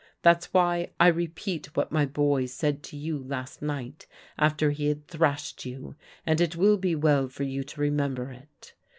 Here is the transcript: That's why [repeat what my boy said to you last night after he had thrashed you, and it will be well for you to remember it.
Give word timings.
That's 0.23 0.51
why 0.51 0.89
[repeat 0.99 1.75
what 1.75 1.91
my 1.91 2.07
boy 2.07 2.47
said 2.47 2.81
to 2.85 2.97
you 2.97 3.19
last 3.23 3.61
night 3.61 4.07
after 4.35 4.71
he 4.71 4.87
had 4.87 5.07
thrashed 5.07 5.63
you, 5.63 5.93
and 6.25 6.41
it 6.41 6.55
will 6.55 6.77
be 6.77 6.95
well 6.95 7.27
for 7.27 7.43
you 7.43 7.63
to 7.65 7.81
remember 7.81 8.31
it. 8.31 8.73